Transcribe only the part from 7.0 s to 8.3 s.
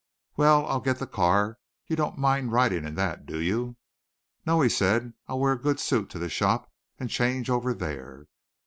change over there."